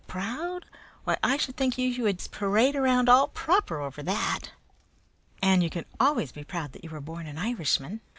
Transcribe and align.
Proud! 0.07 0.65
Why, 1.03 1.15
I 1.21 1.37
should 1.37 1.55
think 1.55 1.77
you 1.77 2.01
would 2.01 2.17
just 2.17 2.31
parade 2.31 2.75
around 2.75 3.03
about 3.07 3.35
proper 3.35 3.79
over 3.81 4.01
that! 4.01 4.45
"And 5.43 5.61
you 5.61 5.69
can 5.69 5.85
always 5.99 6.31
be 6.31 6.43
proud 6.43 6.71
that 6.71 6.83
you 6.83 6.89
are 6.95 6.99
born 6.99 7.27
an 7.27 7.37
Irishman. 7.37 8.01